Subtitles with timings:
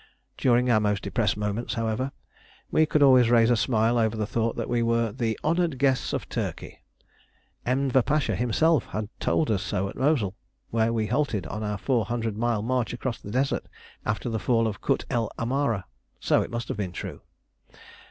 [0.35, 2.11] During our most depressed moments, however,
[2.71, 6.11] we could always raise a smile over the thought that we were "The honoured guests
[6.11, 6.79] of Turkey."
[7.67, 10.35] Enver Pasha himself had told us so at Mosul,
[10.71, 13.67] where we halted on our four hundred mile march across the desert,
[14.03, 15.85] after the fall of Kut el Amara.
[16.19, 17.21] So it must have been true.